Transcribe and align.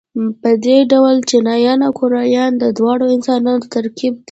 په 0.41 0.51
دې 0.65 0.77
ډول 0.91 1.15
چینایان 1.29 1.79
او 1.87 1.91
کوریایان 1.99 2.51
د 2.57 2.65
دواړو 2.77 3.05
انسانانو 3.15 3.69
ترکیب 3.73 4.13
دي. 4.17 4.19